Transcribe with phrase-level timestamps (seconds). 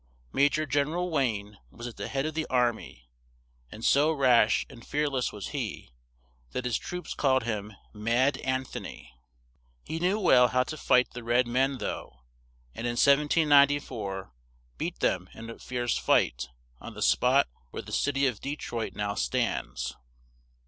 [0.31, 3.03] Ma jor Gen er al Wayne was at the head of the ar my,
[3.71, 5.91] and so rash and fear less was he,
[6.53, 9.11] that his troops called him "Mad An tho ny."
[9.83, 12.21] He knew well how to fight the red men though,
[12.73, 14.33] and in 1794
[14.79, 16.49] beat them in a fierce fight,
[16.79, 19.95] on the spot where the cit y of De troit now stands.